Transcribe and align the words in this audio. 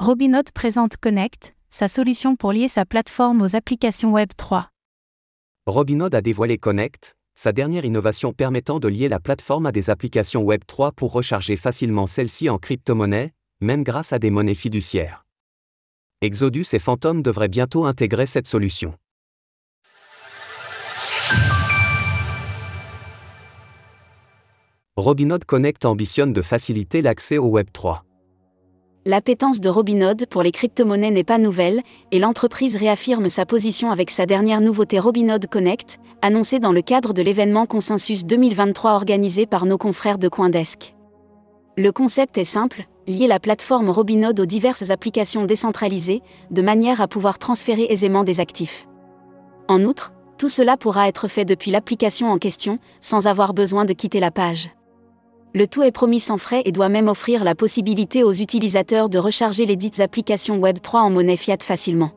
Robinhood 0.00 0.50
présente 0.52 0.96
Connect, 0.96 1.54
sa 1.68 1.86
solution 1.86 2.34
pour 2.34 2.52
lier 2.52 2.68
sa 2.68 2.86
plateforme 2.86 3.42
aux 3.42 3.54
applications 3.54 4.12
Web 4.12 4.30
3. 4.34 4.70
Robinhood 5.66 6.14
a 6.14 6.22
dévoilé 6.22 6.56
Connect, 6.56 7.14
sa 7.34 7.52
dernière 7.52 7.84
innovation 7.84 8.32
permettant 8.32 8.80
de 8.80 8.88
lier 8.88 9.10
la 9.10 9.20
plateforme 9.20 9.66
à 9.66 9.72
des 9.72 9.90
applications 9.90 10.40
Web 10.40 10.62
3 10.66 10.92
pour 10.92 11.12
recharger 11.12 11.56
facilement 11.56 12.06
celle-ci 12.06 12.48
en 12.48 12.56
crypto-monnaie, 12.56 13.34
même 13.60 13.84
grâce 13.84 14.14
à 14.14 14.18
des 14.18 14.30
monnaies 14.30 14.54
fiduciaires. 14.54 15.26
Exodus 16.22 16.64
et 16.72 16.78
Phantom 16.78 17.22
devraient 17.22 17.48
bientôt 17.48 17.84
intégrer 17.84 18.24
cette 18.24 18.46
solution. 18.46 18.94
Robinhood 24.96 25.44
Connect 25.44 25.84
ambitionne 25.84 26.32
de 26.32 26.40
faciliter 26.40 27.02
l'accès 27.02 27.36
au 27.36 27.48
Web 27.48 27.68
3. 27.70 28.02
L'appétence 29.10 29.58
de 29.58 29.68
Robinhood 29.68 30.26
pour 30.26 30.44
les 30.44 30.52
crypto-monnaies 30.52 31.10
n'est 31.10 31.24
pas 31.24 31.38
nouvelle, 31.38 31.82
et 32.12 32.20
l'entreprise 32.20 32.76
réaffirme 32.76 33.28
sa 33.28 33.44
position 33.44 33.90
avec 33.90 34.08
sa 34.08 34.24
dernière 34.24 34.60
nouveauté 34.60 35.00
Robinhood 35.00 35.48
Connect, 35.48 35.98
annoncée 36.22 36.60
dans 36.60 36.70
le 36.70 36.80
cadre 36.80 37.12
de 37.12 37.20
l'événement 37.20 37.66
Consensus 37.66 38.24
2023 38.24 38.92
organisé 38.92 39.46
par 39.46 39.66
nos 39.66 39.78
confrères 39.78 40.18
de 40.18 40.28
Coindesk. 40.28 40.94
Le 41.76 41.90
concept 41.90 42.38
est 42.38 42.44
simple, 42.44 42.84
lier 43.08 43.26
la 43.26 43.40
plateforme 43.40 43.90
Robinhood 43.90 44.38
aux 44.38 44.46
diverses 44.46 44.90
applications 44.90 45.44
décentralisées, 45.44 46.22
de 46.52 46.62
manière 46.62 47.00
à 47.00 47.08
pouvoir 47.08 47.40
transférer 47.40 47.88
aisément 47.90 48.22
des 48.22 48.38
actifs. 48.38 48.86
En 49.66 49.82
outre, 49.82 50.12
tout 50.38 50.48
cela 50.48 50.76
pourra 50.76 51.08
être 51.08 51.26
fait 51.26 51.44
depuis 51.44 51.72
l'application 51.72 52.30
en 52.30 52.38
question, 52.38 52.78
sans 53.00 53.26
avoir 53.26 53.54
besoin 53.54 53.84
de 53.84 53.92
quitter 53.92 54.20
la 54.20 54.30
page. 54.30 54.70
Le 55.52 55.66
tout 55.66 55.82
est 55.82 55.90
promis 55.90 56.20
sans 56.20 56.38
frais 56.38 56.62
et 56.64 56.70
doit 56.70 56.88
même 56.88 57.08
offrir 57.08 57.42
la 57.42 57.56
possibilité 57.56 58.22
aux 58.22 58.32
utilisateurs 58.32 59.08
de 59.08 59.18
recharger 59.18 59.66
les 59.66 59.74
dites 59.74 59.98
applications 59.98 60.60
Web3 60.60 60.98
en 60.98 61.10
monnaie 61.10 61.36
fiat 61.36 61.56
facilement. 61.60 62.12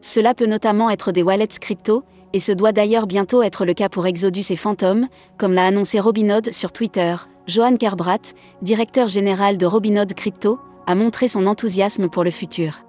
Cela 0.00 0.34
peut 0.34 0.46
notamment 0.46 0.88
être 0.88 1.10
des 1.10 1.24
wallets 1.24 1.58
crypto, 1.60 2.04
et 2.32 2.38
ce 2.38 2.52
doit 2.52 2.72
d'ailleurs 2.72 3.06
bientôt 3.06 3.42
être 3.42 3.64
le 3.64 3.74
cas 3.74 3.88
pour 3.88 4.06
Exodus 4.06 4.44
et 4.50 4.56
Phantom, 4.56 5.08
comme 5.36 5.52
l'a 5.52 5.66
annoncé 5.66 5.98
Robinhood 5.98 6.52
sur 6.52 6.70
Twitter. 6.70 7.16
Johan 7.48 7.76
Kerbrat, 7.76 8.34
directeur 8.62 9.08
général 9.08 9.58
de 9.58 9.66
Robinhood 9.66 10.14
Crypto, 10.14 10.58
a 10.86 10.94
montré 10.94 11.26
son 11.26 11.46
enthousiasme 11.46 12.08
pour 12.08 12.22
le 12.22 12.30
futur. 12.30 12.84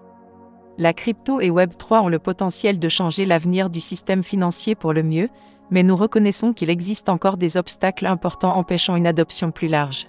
La 0.78 0.94
crypto 0.94 1.40
et 1.40 1.50
Web3 1.50 2.02
ont 2.02 2.10
le 2.10 2.20
potentiel 2.20 2.80
de 2.80 2.90
changer 2.90 3.26
l'avenir 3.26 3.70
du 3.70 3.80
système 3.80 4.24
financier 4.24 4.76
pour 4.76 4.94
le 4.94 5.04
mieux, 5.04 5.30
mais 5.72 5.84
nous 5.84 5.96
reconnaissons 5.96 6.54
qu'il 6.54 6.70
existe 6.70 7.10
encore 7.10 7.38
des 7.38 7.58
obstacles 7.58 8.06
importants 8.06 8.56
empêchant 8.56 8.96
une 8.96 9.08
adoption 9.08 9.52
plus 9.52 9.68
large. 9.68 10.08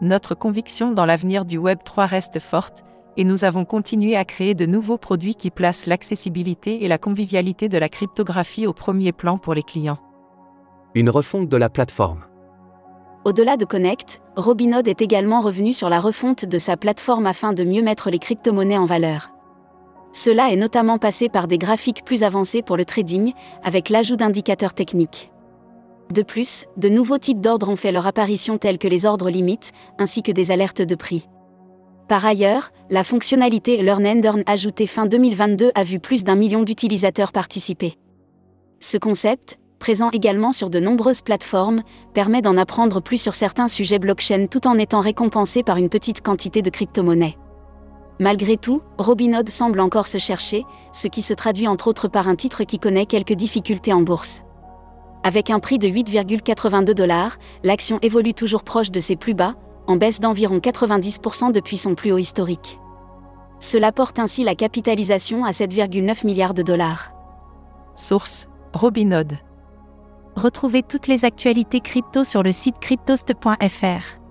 Notre 0.00 0.34
conviction 0.34 0.92
dans 0.92 1.06
l'avenir 1.06 1.44
du 1.44 1.58
Web 1.58 1.78
3 1.84 2.06
reste 2.06 2.40
forte, 2.40 2.84
et 3.16 3.24
nous 3.24 3.44
avons 3.44 3.64
continué 3.64 4.16
à 4.16 4.24
créer 4.24 4.54
de 4.54 4.66
nouveaux 4.66 4.98
produits 4.98 5.36
qui 5.36 5.50
placent 5.50 5.86
l'accessibilité 5.86 6.84
et 6.84 6.88
la 6.88 6.98
convivialité 6.98 7.68
de 7.68 7.78
la 7.78 7.88
cryptographie 7.88 8.66
au 8.66 8.72
premier 8.72 9.12
plan 9.12 9.38
pour 9.38 9.54
les 9.54 9.62
clients. 9.62 9.98
Une 10.94 11.10
refonte 11.10 11.48
de 11.48 11.56
la 11.56 11.68
plateforme. 11.68 12.24
Au-delà 13.24 13.56
de 13.56 13.64
Connect, 13.64 14.20
Robinhood 14.36 14.86
est 14.86 15.00
également 15.00 15.40
revenu 15.40 15.72
sur 15.72 15.88
la 15.88 16.00
refonte 16.00 16.44
de 16.44 16.58
sa 16.58 16.76
plateforme 16.76 17.26
afin 17.26 17.52
de 17.52 17.64
mieux 17.64 17.82
mettre 17.82 18.10
les 18.10 18.18
crypto-monnaies 18.18 18.78
en 18.78 18.86
valeur. 18.86 19.33
Cela 20.14 20.52
est 20.52 20.56
notamment 20.56 20.98
passé 20.98 21.28
par 21.28 21.48
des 21.48 21.58
graphiques 21.58 22.04
plus 22.04 22.22
avancés 22.22 22.62
pour 22.62 22.76
le 22.76 22.84
trading, 22.84 23.32
avec 23.64 23.88
l'ajout 23.88 24.14
d'indicateurs 24.14 24.72
techniques. 24.72 25.32
De 26.12 26.22
plus, 26.22 26.66
de 26.76 26.88
nouveaux 26.88 27.18
types 27.18 27.40
d'ordres 27.40 27.68
ont 27.68 27.74
fait 27.76 27.90
leur 27.90 28.06
apparition 28.06 28.56
tels 28.56 28.78
que 28.78 28.86
les 28.86 29.06
ordres 29.06 29.28
limites, 29.28 29.72
ainsi 29.98 30.22
que 30.22 30.30
des 30.30 30.52
alertes 30.52 30.82
de 30.82 30.94
prix. 30.94 31.26
Par 32.06 32.24
ailleurs, 32.24 32.70
la 32.90 33.02
fonctionnalité 33.02 33.82
Learn 33.82 34.06
and 34.06 34.20
Earn 34.22 34.42
ajoutée 34.46 34.86
fin 34.86 35.06
2022 35.06 35.72
a 35.74 35.82
vu 35.82 35.98
plus 35.98 36.22
d'un 36.22 36.36
million 36.36 36.62
d'utilisateurs 36.62 37.32
participer. 37.32 37.94
Ce 38.78 38.98
concept, 38.98 39.58
présent 39.80 40.10
également 40.12 40.52
sur 40.52 40.70
de 40.70 40.78
nombreuses 40.78 41.22
plateformes, 41.22 41.82
permet 42.12 42.40
d'en 42.40 42.56
apprendre 42.56 43.02
plus 43.02 43.20
sur 43.20 43.34
certains 43.34 43.68
sujets 43.68 43.98
blockchain 43.98 44.46
tout 44.48 44.68
en 44.68 44.78
étant 44.78 45.00
récompensé 45.00 45.64
par 45.64 45.78
une 45.78 45.88
petite 45.88 46.20
quantité 46.20 46.62
de 46.62 46.70
crypto-monnaies. 46.70 47.36
Malgré 48.20 48.56
tout, 48.56 48.80
Robinhood 48.98 49.48
semble 49.48 49.80
encore 49.80 50.06
se 50.06 50.18
chercher, 50.18 50.64
ce 50.92 51.08
qui 51.08 51.20
se 51.20 51.34
traduit 51.34 51.66
entre 51.66 51.88
autres 51.88 52.08
par 52.08 52.28
un 52.28 52.36
titre 52.36 52.62
qui 52.64 52.78
connaît 52.78 53.06
quelques 53.06 53.32
difficultés 53.32 53.92
en 53.92 54.02
bourse. 54.02 54.42
Avec 55.24 55.50
un 55.50 55.58
prix 55.58 55.78
de 55.78 55.88
8,82 55.88 56.92
dollars, 56.92 57.38
l'action 57.64 57.98
évolue 58.02 58.34
toujours 58.34 58.62
proche 58.62 58.90
de 58.90 59.00
ses 59.00 59.16
plus 59.16 59.34
bas, 59.34 59.54
en 59.86 59.96
baisse 59.96 60.20
d'environ 60.20 60.58
90% 60.58 61.50
depuis 61.52 61.76
son 61.76 61.94
plus 61.94 62.12
haut 62.12 62.18
historique. 62.18 62.78
Cela 63.58 63.90
porte 63.90 64.18
ainsi 64.18 64.44
la 64.44 64.54
capitalisation 64.54 65.44
à 65.44 65.50
7,9 65.50 66.26
milliards 66.26 66.54
de 66.54 66.62
dollars. 66.62 67.12
Source 67.94 68.48
Robinhood. 68.74 69.38
Retrouvez 70.36 70.82
toutes 70.82 71.06
les 71.06 71.24
actualités 71.24 71.80
crypto 71.80 72.24
sur 72.24 72.42
le 72.42 72.52
site 72.52 72.78
cryptost.fr. 72.78 74.23